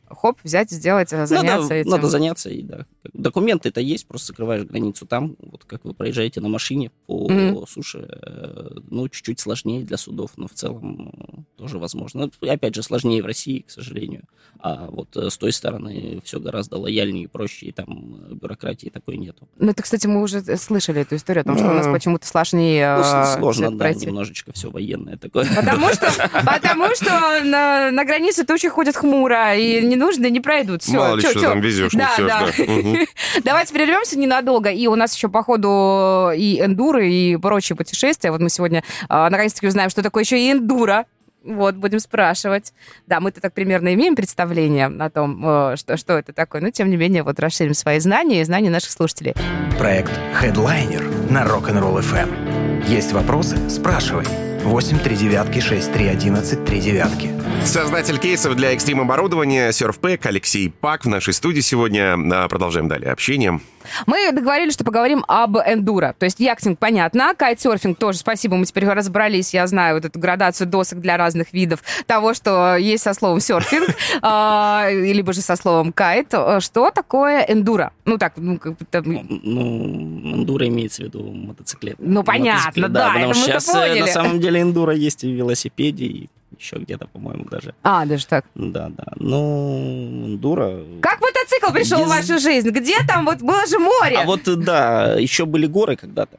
[0.10, 1.89] хоп, взять, сделать, э, заняться надо, этим.
[1.91, 2.86] надо заняться, и да.
[3.13, 5.36] Документы это есть, просто закрываешь границу там.
[5.39, 7.65] Вот как вы проезжаете на машине по Мгм.
[7.67, 11.12] суше, э, ну, чуть-чуть сложнее для судов, но в целом
[11.58, 12.29] э, тоже возможно.
[12.41, 14.23] Ну, опять же, сложнее в России, к сожалению.
[14.62, 19.47] А вот с той стороны все гораздо лояльнее и проще, и там бюрократии такой нету.
[19.58, 22.97] Ну, это, кстати, мы уже слышали эту историю о том, что у нас почему-то сложнее
[22.97, 23.03] Ну,
[23.39, 24.08] сложно, да, пройти.
[24.08, 25.45] немножечко все военное такое.
[25.55, 26.12] Потому что,
[26.45, 30.84] потому что на, на границе тучи ходят хмуро, и не нужно, не пройдут.
[30.84, 32.45] Все, Мало ли что там везешь, Да, несешь, да.
[32.58, 33.06] да.
[33.43, 34.69] Давайте прервемся ненадолго.
[34.69, 38.32] И у нас еще, по ходу, и эндуры, и прочие путешествия.
[38.32, 41.06] Вот мы сегодня а, наконец-таки узнаем, что такое еще и эндуро.
[41.43, 42.74] Вот, будем спрашивать.
[43.08, 46.89] Да, мы-то так примерно имеем представление о том, э, что, что это такое, но тем
[46.89, 49.34] не менее вот расширим свои знания и знания наших слушателей.
[49.78, 52.89] Проект Headliner на Rock'n'Roll FM.
[52.89, 53.58] Есть вопросы?
[53.69, 54.49] Спрашивай.
[54.63, 57.30] 8 3 девятки 6 3 11 3 девятки.
[57.63, 62.15] Создатель кейсов для экстрим-оборудования SurfPack Алексей Пак в нашей студии сегодня.
[62.32, 63.60] А, Продолжаем далее общение.
[64.06, 66.15] Мы договорились, что поговорим об эндуро.
[66.17, 70.67] То есть яхтинг, понятно, кайтсерфинг тоже, спасибо, мы теперь разобрались, я знаю вот эту градацию
[70.67, 73.89] досок для разных видов того, что есть со словом серфинг,
[74.21, 76.34] а, либо же со словом кайт.
[76.60, 77.91] Что такое эндуро?
[78.06, 81.95] Ну так, ну, как там- Ну, эндуро имеется в виду мотоциклет.
[81.99, 86.06] Ну, понятно, да, потому что сейчас э, на самом деле эндуро есть и в велосипеде,
[86.06, 87.74] и еще где-то, по-моему, даже.
[87.84, 88.46] А, даже так.
[88.56, 89.06] Да, да.
[89.16, 90.84] Ну, эндуро...
[91.02, 92.70] Как мотоцикл пришел в Ез- вашу жизнь?
[92.70, 93.26] Где там?
[93.26, 94.18] Вот было же море.
[94.18, 96.38] А вот, да, еще были горы когда-то.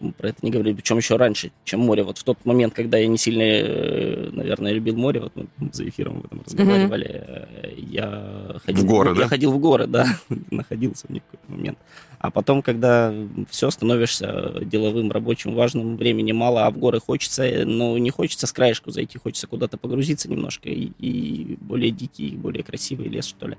[0.00, 2.02] Мы про это не говорили, причем еще раньше, чем море.
[2.02, 5.88] Вот в тот момент, когда я не сильно, э, наверное, любил море, вот мы за
[5.88, 9.28] эфиром об этом разговаривали, э, я ходил В горы, я да?
[9.28, 10.06] ходил в горы, да,
[10.50, 11.78] находился в них какой-то момент.
[12.18, 13.14] А потом, когда
[13.48, 18.46] все, становишься деловым, рабочим, важным, времени мало, а в горы хочется, э, но не хочется
[18.46, 23.48] с краешку зайти, хочется куда-то погрузиться немножко, и, и более дикий, более красивый лес, что
[23.48, 23.56] ли,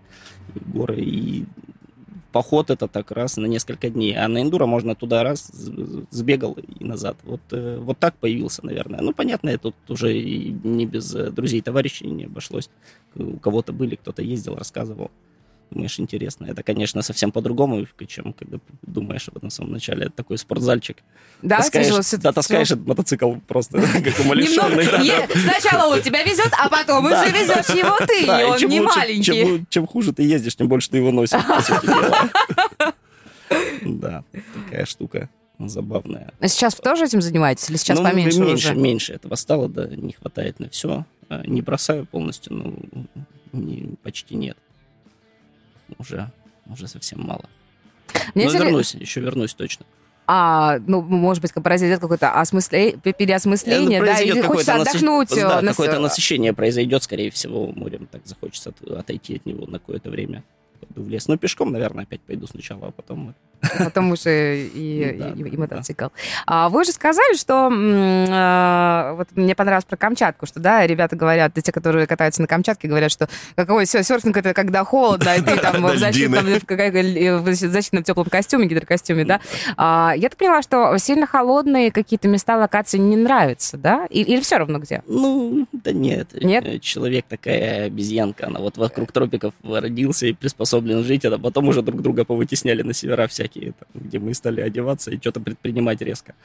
[0.55, 1.45] и горы, и
[2.31, 5.51] поход это так раз на несколько дней, а на эндуро можно туда раз
[6.11, 7.17] сбегал и назад.
[7.23, 9.01] Вот, э, вот так появился, наверное.
[9.01, 12.69] Ну, понятно, тут уже и не без э, друзей, товарищей не обошлось.
[13.15, 15.11] У кого-то были, кто-то ездил, рассказывал.
[15.71, 16.45] Думаешь, интересно.
[16.45, 20.05] Это, конечно, совсем по-другому, чем когда думаешь об этом в самом начале.
[20.07, 20.97] Это такой спортзальчик.
[21.43, 24.85] да, таскаешь, тяжело да, таскаешь этот мотоцикл просто как умалишенный.
[24.85, 29.65] Сначала он тебя везет, а потом уже везешь его ты, и он не маленький.
[29.69, 31.39] Чем, хуже ты ездишь, тем больше ты его носишь.
[33.81, 36.31] Да, такая штука забавная.
[36.39, 38.75] А сейчас вы тоже этим занимаетесь или сейчас Ну, поменьше меньше, уже?
[38.79, 41.05] меньше этого стало, да, не хватает на все.
[41.45, 42.75] Не бросаю полностью, ну,
[43.53, 44.57] не- почти нет.
[45.97, 46.29] Уже,
[46.67, 47.45] уже совсем мало.
[48.35, 49.85] Мне Но интерес- вернусь, еще вернусь точно.
[50.31, 52.91] А, ну, может быть, произойдет какое-то осмысле...
[52.93, 55.31] переосмысление, Ну, да, или хочется какое-то насыщ- отдохнуть.
[55.31, 58.07] э, Да, на- какое-то насыщение произойдет, скорее всего, морем.
[58.11, 60.43] Так захочется от- отойти от него на какое-то время.
[60.79, 61.27] Пойду в лес.
[61.27, 63.33] Ну, пешком, наверное, опять пойду сначала, а потом
[63.77, 66.05] Потом уже и, ну, да, и, и, и мотоцикл.
[66.05, 66.09] Да.
[66.45, 71.53] А вы уже сказали, что э, вот мне понравилось про Камчатку, что да, ребята говорят,
[71.53, 75.83] те, которые катаются на Камчатке, говорят, что какой серфинг это когда холодно, и ты там
[75.83, 76.45] в защитном,
[77.43, 79.41] в защитном теплом костюме, гидрокостюме, да.
[79.77, 84.05] А, я так поняла, что сильно холодные какие-то места, локации не нравятся, да?
[84.09, 85.03] Или все равно где?
[85.07, 86.29] Ну, да нет.
[86.41, 86.81] Нет?
[86.81, 92.01] Человек такая обезьянка, она вот вокруг тропиков родился и приспособлен жить, а потом уже друг
[92.01, 96.35] друга повытесняли на севера всякие, там, где мы стали одеваться и что-то предпринимать резко.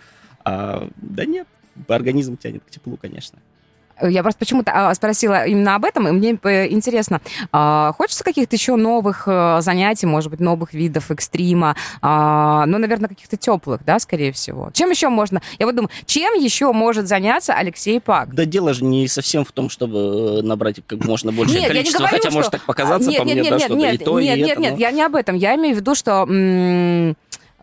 [0.45, 1.47] А, да нет,
[1.89, 3.39] организм тянет к теплу, конечно.
[4.03, 7.21] Я просто почему-то а, спросила именно об этом, и мне э, интересно,
[7.53, 13.09] а, хочется каких-то еще новых э, занятий, может быть, новых видов экстрима, а, ну, наверное,
[13.09, 14.71] каких-то теплых, да, скорее всего.
[14.73, 15.43] Чем еще можно?
[15.59, 18.35] Я вот думаю, чем еще может заняться Алексей Пак?
[18.35, 21.99] Да дело же не совсем в том, чтобы э, набрать как можно большее нет, количество,
[21.99, 22.37] говорю, хотя что...
[22.37, 24.37] может так показаться нет, по нет, мне, нет, да, нет, что нет, и то, нет,
[24.37, 24.79] и нет, это, нет, но...
[24.79, 25.37] я не об этом.
[25.37, 26.27] Я имею в виду, что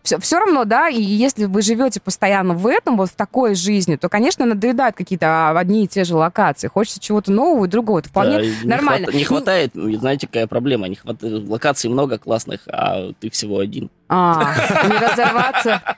[0.02, 3.96] все, все равно, да, и если вы живете постоянно в этом, вот в такой жизни,
[3.96, 6.68] то, конечно, надоедают какие-то одни и те же локации.
[6.68, 8.00] Хочется чего-то нового и другого.
[8.00, 9.08] Это вполне да, нормально.
[9.12, 10.88] Не, хватает, не знаете, какая проблема?
[10.88, 13.90] Не хватает, локаций много классных, а ты всего один.
[14.08, 14.54] А,
[14.88, 15.82] не разорваться.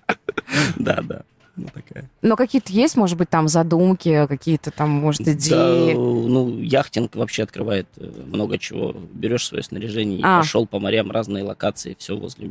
[0.77, 1.23] Да, да
[1.57, 2.11] ну, такая.
[2.23, 5.93] Но какие-то есть, может быть, там задумки, какие-то там, может, идеи?
[5.93, 8.93] Да, ну, яхтинг вообще открывает э, много чего.
[9.13, 10.39] Берешь свое снаряжение а.
[10.39, 12.51] и пошел по морям, разные локации, все возле,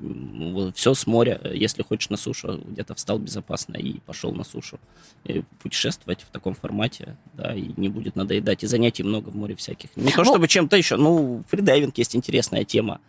[0.73, 1.41] все с моря.
[1.53, 4.79] Если хочешь на сушу, где-то встал безопасно и пошел на сушу.
[5.25, 8.63] И путешествовать в таком формате, да, и не будет надоедать.
[8.63, 9.89] И занятий много в море всяких.
[9.97, 13.01] Не то, чтобы чем-то еще, ну, фридайвинг есть интересная тема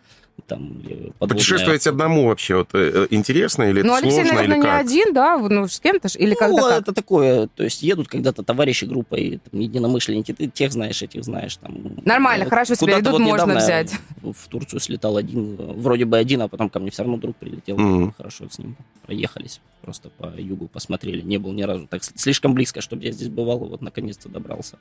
[0.47, 0.81] там
[1.19, 4.73] Путешествовать одному вообще вот э, интересно или ну, это Алексей, сложно, наверное, или как?
[4.73, 8.43] не один, да, ну с кем-то или ну, когда это такое, то есть едут когда-то
[8.43, 11.97] товарищи группой, там, единомышленники, ты тех знаешь, этих знаешь, там.
[12.03, 13.93] Нормально, вот, хорошо себя идут, вот можно взять.
[14.21, 17.77] В Турцию слетал один, вроде бы один, а потом ко мне все равно друг прилетел,
[17.77, 18.13] mm-hmm.
[18.17, 22.81] хорошо с ним проехались, просто по югу посмотрели, не был ни разу так слишком близко,
[22.81, 24.77] чтобы я здесь бывал, вот наконец-то добрался.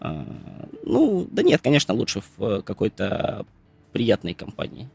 [0.00, 0.26] А,
[0.84, 3.46] ну, да нет, конечно, лучше в какой-то
[3.96, 4.90] приятной компании.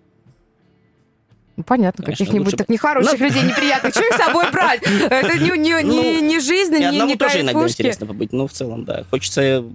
[1.57, 2.57] Ну, понятно, каких-нибудь лучше...
[2.57, 3.25] так нехороших Но...
[3.25, 3.95] людей, неприятных.
[3.95, 4.83] Что их с собой брать?
[4.83, 8.51] Это не, не, ну, не, не жизнь, не, не тоже иногда интересно побыть, но в
[8.51, 9.05] целом, да.
[9.09, 9.65] Хочется...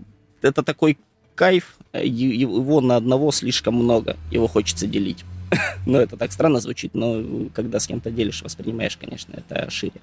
[0.43, 0.97] Это такой
[1.35, 5.25] кайф, его на одного слишком много, его хочется делить.
[5.87, 10.01] Но это так странно звучит, но когда с кем-то делишь, воспринимаешь, конечно, это шире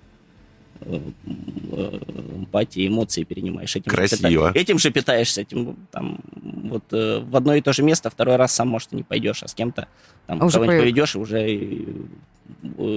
[1.74, 3.76] эмпатии, эмоции перенимаешь.
[3.76, 4.50] Этим Красиво.
[4.50, 8.36] Же этим же питаешься, этим там вот э, в одно и то же место второй
[8.36, 9.88] раз сам, может, и не пойдешь, а с кем-то
[10.28, 11.94] там а кого-нибудь поведешь, и уже э,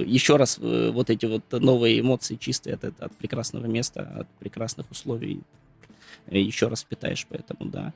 [0.07, 4.91] еще раз э, вот эти вот новые эмоции чистые от, от прекрасного места, от прекрасных
[4.91, 5.41] условий
[6.31, 7.93] еще раз питаешь, поэтому да,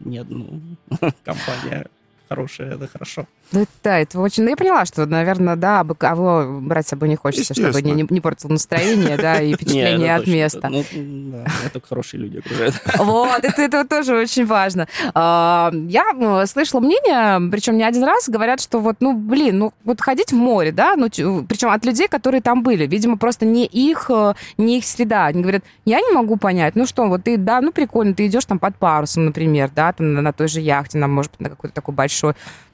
[0.00, 0.60] ни одну
[1.24, 1.86] компания
[2.28, 3.26] хорошее, это хорошо.
[3.52, 4.42] Ну, да, это очень...
[4.42, 7.92] Ну, я поняла, что, наверное, да, а кого брать с собой не хочется, чтобы не,
[7.92, 10.68] не, не портил настроение, да, и впечатление от места.
[10.70, 12.74] Ну, да, это хорошие люди окружают.
[12.98, 14.88] Вот, это, это тоже очень важно.
[15.14, 20.00] А, я слышала мнение, причем не один раз, говорят, что вот, ну, блин, ну, вот
[20.00, 24.10] ходить в море, да, ну, причем от людей, которые там были, видимо, просто не их,
[24.10, 25.26] э, не их среда.
[25.26, 28.46] Они говорят, я не могу понять, ну что, вот ты, да, ну, прикольно, ты идешь
[28.46, 31.74] там под парусом, например, да, там на той же яхте, нам, может быть, на какой-то
[31.74, 32.13] такой большой.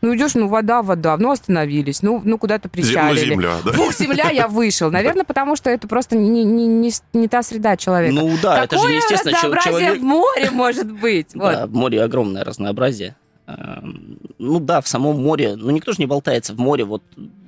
[0.03, 3.31] Ну, идешь, ну, вода, вода, ну, остановились, ну, ну куда-то причалили.
[3.31, 3.73] Земля, да?
[3.73, 4.91] Фух, земля, я вышел.
[4.91, 8.15] Наверное, потому что это просто не, не, не, не та среда человека.
[8.15, 9.37] Ну, да, Какое это же естественно.
[9.37, 10.01] разнообразие человек...
[10.01, 11.29] в море может быть?
[11.35, 13.15] Да, в море огромное разнообразие.
[13.47, 17.03] Эм, ну да, в самом море, ну никто же не болтается в море, вот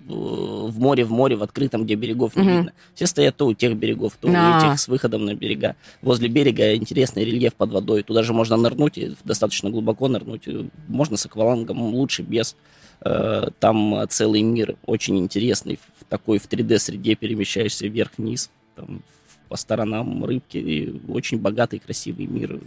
[0.06, 2.56] в море, в море, в открытом, где берегов не mm-hmm.
[2.56, 2.72] видно.
[2.94, 4.54] Все стоят то у тех берегов, то no.
[4.54, 5.76] у этих с выходом на берега.
[6.00, 8.02] Возле берега интересный рельеф под водой.
[8.02, 10.48] Туда же можно нырнуть, достаточно глубоко нырнуть.
[10.88, 12.56] Можно с аквалангом, лучше без.
[13.04, 15.78] Э, там целый мир очень интересный.
[15.98, 18.50] В такой в 3D-среде перемещаешься вверх-вниз.
[18.76, 19.02] Там
[19.48, 20.56] по сторонам рыбки.
[20.56, 22.58] И очень богатый, красивый мир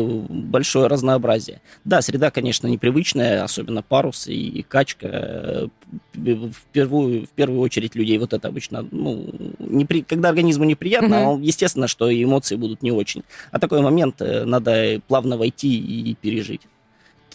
[0.00, 1.60] большое разнообразие.
[1.84, 5.68] Да, среда, конечно, непривычная, особенно парус и качка.
[6.14, 9.26] В первую, в первую очередь людей вот это обычно, ну,
[9.58, 10.02] непри...
[10.02, 11.42] когда организму неприятно, mm-hmm.
[11.42, 13.24] естественно, что эмоции будут не очень.
[13.50, 16.62] А такой момент э, надо плавно войти и пережить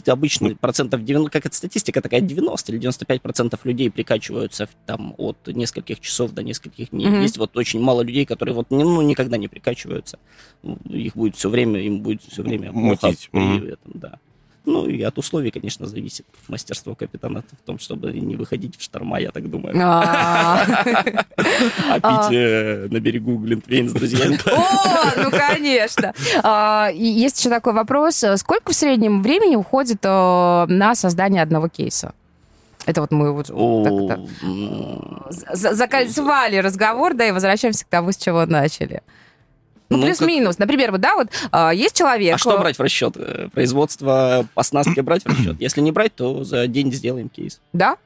[0.08, 5.38] обычно процентов 90, как это статистика такая, 90 или 95 процентов людей прикачиваются там от
[5.48, 7.08] нескольких часов до нескольких дней.
[7.08, 7.22] Mm-hmm.
[7.22, 10.20] Есть вот очень мало людей, которые вот ну, никогда не прикачиваются.
[10.90, 13.30] Их будет все время, им будет все время Мутить.
[13.32, 13.68] при mm-hmm.
[13.68, 14.20] этом, да.
[14.67, 19.17] Ну, и от условий, конечно, зависит мастерство капитана в том, чтобы не выходить в шторма,
[19.17, 19.73] я так думаю.
[19.82, 20.62] А,
[21.89, 24.38] а пить э, на берегу Глинтвейн с друзьями.
[24.45, 26.13] О, ну, конечно.
[26.43, 28.25] А, есть еще такой вопрос.
[28.36, 32.13] Сколько в среднем времени уходит э, на создание одного кейса?
[32.86, 33.47] Это вот мы вот
[35.53, 39.01] закольцевали разговор, да, и возвращаемся к тому, с чего начали.
[39.89, 40.58] Ну, Ну, плюс-минус.
[40.58, 42.36] Например, вот, да, вот а, есть человек...
[42.36, 43.13] А что э, брать в расчет?
[43.15, 45.56] Э, Производство оснастки брать в расчет?
[45.60, 47.62] Если не брать, то за день сделаем кейс.
[47.73, 47.97] Да?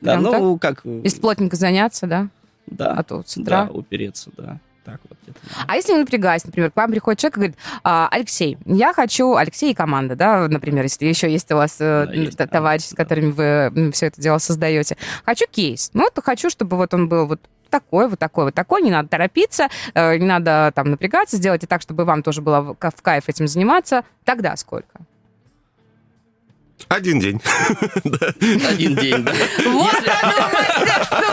[0.00, 0.82] Да, Прям ну как?
[0.84, 2.28] Если плотненько заняться, да?
[2.66, 3.64] Да, А то с утра.
[3.66, 4.58] да, упереться, да.
[4.88, 5.18] Так вот.
[5.66, 9.34] А если не напрягаясь, например, к вам приходит человек и говорит, «А, Алексей, я хочу,
[9.36, 12.50] Алексей и команда, да, например, если еще есть у вас э, Да, есть, т- да,
[12.50, 12.96] товарищи, с да.
[12.96, 14.96] которыми вы все это дело создаете.
[15.26, 15.90] Хочу кейс.
[15.92, 19.10] Ну, вот хочу, чтобы вот он был вот такой, вот такой, вот такой, не надо
[19.10, 23.46] торопиться, э, не надо там напрягаться, сделайте так, чтобы вам тоже было в кайф этим
[23.46, 24.04] заниматься.
[24.24, 25.00] Тогда сколько?
[26.88, 27.40] Один день.
[28.04, 28.28] Да.
[28.68, 29.32] Один день, да.
[29.66, 31.28] Вот оно, мастерство!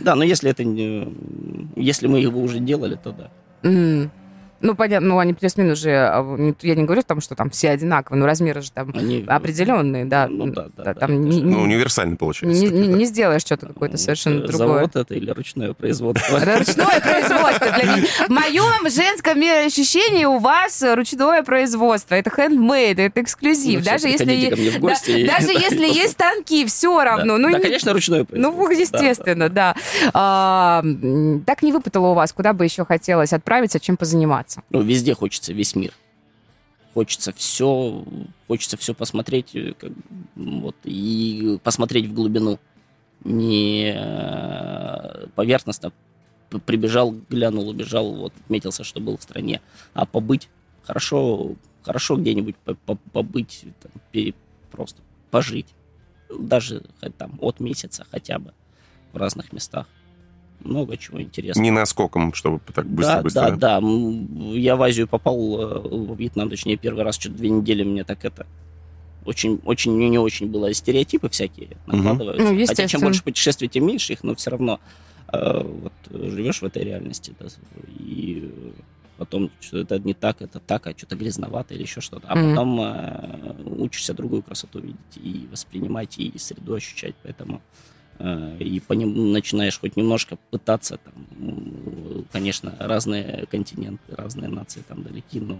[0.00, 1.08] Да, но если это не...
[1.76, 3.30] Если мы его уже делали, то да.
[4.60, 7.70] Ну, понятно, ну, они плюс-минус же, а, не- я не говорю там, что там все
[7.70, 9.24] одинаковые, но размеры же там Они...
[9.26, 10.28] определенные, да.
[10.28, 12.60] Ну да, да, да, Там это не, же- Ну, не- универсальный получается.
[12.60, 12.98] не, таки, не- да.
[12.98, 14.66] не сделаешь что-то какое-то совершенно Э, другое.
[14.68, 16.38] Завод это или ручное производство?
[16.38, 17.66] Ручное производство.
[17.72, 18.06] Для меня.
[18.26, 22.14] В моем женском мироощущении у вас ручное производство.
[22.14, 23.80] Это хендмейд, это эксклюзив.
[23.80, 24.24] Ну, Даже если,
[25.26, 25.36] да,
[25.86, 27.36] есть станки, все равно.
[27.36, 28.66] Да, Ну, да, не- конечно, ручное Ну, производство.
[28.68, 29.74] Да, естественно, да.
[30.14, 30.82] А,
[31.46, 34.45] так не выпытало у вас, куда бы еще хотелось отправиться, чем позаниматься.
[34.70, 35.92] Ну, везде хочется весь мир.
[36.94, 38.04] Хочется все,
[38.48, 39.92] хочется все посмотреть, э, как,
[40.34, 42.58] вот, и посмотреть в глубину.
[43.24, 45.92] Не э, поверхностно
[46.64, 49.60] прибежал, глянул, убежал, вот, отметился, что был в стране,
[49.94, 50.48] а побыть
[50.84, 54.32] хорошо, хорошо где-нибудь по- по- побыть, там,
[54.70, 55.66] просто пожить.
[56.30, 58.52] Даже хоть там от месяца хотя бы
[59.12, 59.86] в разных местах.
[60.66, 61.62] Много чего интересного.
[61.64, 63.56] Не наскоком, чтобы так Да, быстро-быстро.
[63.56, 63.86] да, да.
[64.52, 68.24] Я в Азию попал, э, в Вьетнам, точнее, первый раз, что-то две недели мне так
[68.24, 68.46] это...
[69.24, 72.52] Очень, очень, мне не очень было стереотипы всякие накладываются.
[72.52, 74.78] Ну, Хотя чем больше путешествий, тем меньше их, но все равно
[75.32, 77.46] э, вот, живешь в этой реальности, да,
[77.98, 78.52] и
[79.18, 82.28] потом, что это не так, это так, а что-то грязновато или еще что-то.
[82.28, 82.50] А Мгм.
[82.50, 87.14] потом э, учишься другую красоту видеть и воспринимать, и среду ощущать.
[87.24, 87.60] Поэтому
[88.18, 95.40] и по ним начинаешь хоть немножко пытаться, там, конечно, разные континенты, разные нации там далеки,
[95.40, 95.58] но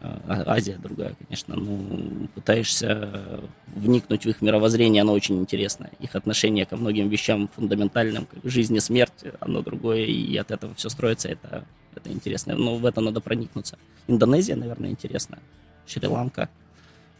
[0.00, 3.40] э, А- Азия другая, конечно, ну, пытаешься
[3.74, 5.90] вникнуть в их мировоззрение, оно очень интересное.
[6.00, 10.74] Их отношение ко многим вещам фундаментальным, как жизнь и смерть, оно другое, и от этого
[10.74, 12.56] все строится, это, это интересно.
[12.56, 13.78] Но в это надо проникнуться.
[14.08, 15.40] Индонезия, наверное, интересная.
[15.86, 16.48] Шри-Ланка,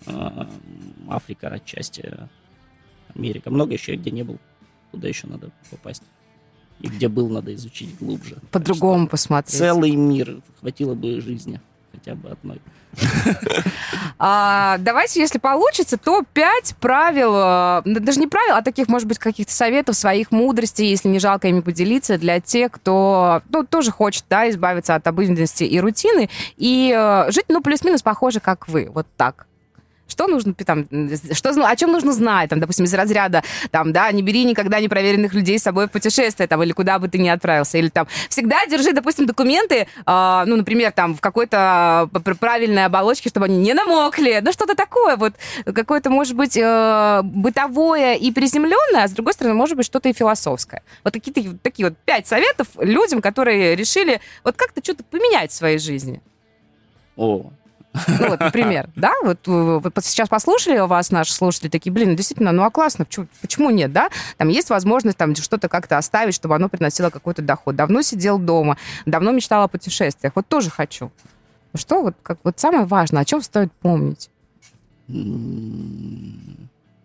[0.07, 0.46] э,
[1.09, 2.12] Африка отчасти,
[3.14, 3.50] Америка.
[3.50, 4.38] Много еще где не был,
[4.90, 6.03] куда еще надо попасть.
[6.81, 8.37] И где был, надо изучить глубже.
[8.51, 9.57] По-другому посмотреть.
[9.57, 10.40] Целый мир.
[10.61, 11.61] Хватило бы жизни.
[11.92, 12.61] Хотя бы одной.
[14.18, 19.07] А, давайте, если получится, то пять правил, э, да даже не правил, а таких, может
[19.07, 23.90] быть, каких-то советов, своих мудростей, если не жалко ими поделиться, для тех, кто ну, тоже
[23.90, 28.88] хочет да, избавиться от обыденности и рутины и э, жить, ну, плюс-минус похоже, как вы,
[28.90, 29.46] вот так.
[30.08, 30.86] Что нужно там,
[31.32, 35.34] что, о чем нужно знать, там, допустим, из разряда, там, да, не бери никогда непроверенных
[35.34, 38.64] людей с собой в путешествие, там, или куда бы ты ни отправился, или там, всегда
[38.66, 42.08] держи, допустим, документы, а, ну, например, там, в какой-то
[42.40, 48.14] правильной оболочке, чтобы они не намокли, ну, что-то такое, вот, какое-то, может быть, э, бытовое
[48.14, 50.82] и приземленное, а с другой стороны, может быть, что-то и философское.
[51.02, 55.78] Вот какие-то такие вот пять советов людям, которые решили вот как-то что-то поменять в своей
[55.78, 56.20] жизни.
[57.16, 57.50] О,
[58.06, 62.16] Ну, вот, например, да, вот, э, вот сейчас послушали вас, наши слушатели, такие, блин, ну,
[62.16, 64.09] действительно, ну, а классно, почему, почему нет, да?
[64.37, 67.76] Там есть возможность там что-то как-то оставить, чтобы оно приносило какой-то доход.
[67.76, 71.11] Давно сидел дома, давно мечтал о путешествиях, вот тоже хочу.
[71.74, 74.30] Что вот, как, вот самое важное, о чем стоит помнить?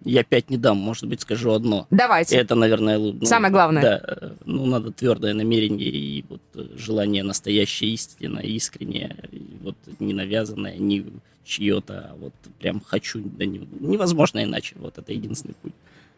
[0.04, 1.88] Я пять не дам, может быть, скажу одно.
[1.92, 2.36] Давайте.
[2.36, 3.82] Это, наверное, ну, Самое главное.
[3.82, 9.16] Да, э, ну, надо твердое намерение и вот э, желание настоящее, истинное, искреннее,
[9.62, 11.06] вот не навязанное, не
[11.44, 15.74] чье-то, а вот прям хочу, да не- невозможно иначе, вот это единственный путь.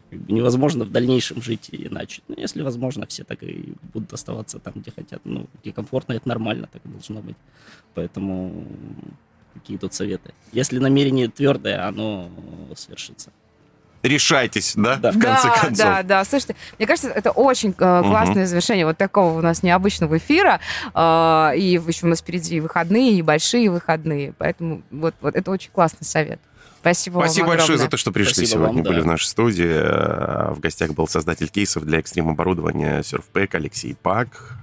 [0.10, 2.22] Как бы невозможно в дальнейшем жить иначе.
[2.28, 5.22] Ну, если возможно, все так и будут оставаться там, где хотят.
[5.24, 7.36] Ну, где комфортно, это нормально, так и должно быть.
[7.96, 8.66] Поэтому
[9.56, 10.34] какие тут советы?
[10.52, 12.30] Если намерение твердое, оно
[12.76, 13.32] свершится.
[14.04, 15.12] Решайтесь, да, Да.
[15.12, 15.86] в конце да, концов.
[15.86, 16.26] да, да.
[16.26, 20.60] Слушайте, мне кажется, это очень э, классное завершение вот такого у нас необычного эфира.
[20.94, 24.34] Э, и еще у нас впереди и выходные, и большие выходные.
[24.38, 26.40] Поэтому вот, вот это очень классный совет.
[26.82, 27.86] Спасибо, Спасибо вам большое огромное.
[27.86, 29.04] за то, что пришли Спасибо сегодня, вам, были да.
[29.04, 29.70] в нашей студии.
[29.74, 34.58] Э, В гостях был создатель кейсов для экстрим-оборудования Surfpack Алексей Пак.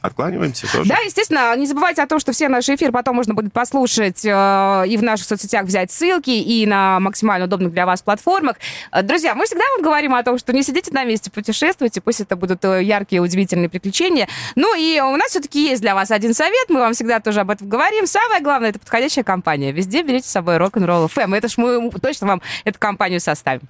[0.00, 0.88] Откланиваемся тоже.
[0.88, 4.84] Да, естественно, не забывайте о том, что все наши эфиры потом можно будет послушать э,
[4.86, 8.56] и в наших соцсетях взять ссылки, и на максимально удобных для вас платформах.
[8.92, 12.20] Э, друзья, мы всегда вам говорим о том, что не сидите на месте, путешествуйте, пусть
[12.20, 14.28] это будут э, яркие, удивительные приключения.
[14.54, 17.50] Ну и у нас все-таки есть для вас один совет, мы вам всегда тоже об
[17.50, 18.06] этом говорим.
[18.06, 19.72] Самое главное, это подходящая компания.
[19.72, 21.36] Везде берите с собой рок-н-ролл FM.
[21.36, 23.62] Это ж мы точно вам эту компанию составим.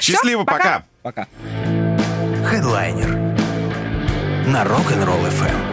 [0.00, 0.84] Счастливо, Всё, пока.
[1.02, 1.26] пока.
[1.26, 1.28] Пока.
[2.50, 3.29] Хедлайнер
[4.50, 5.69] на Rock'n'Roll FM.